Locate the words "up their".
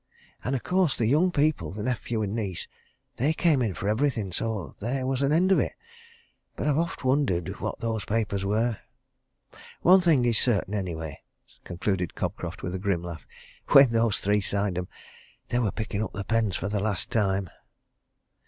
16.03-16.23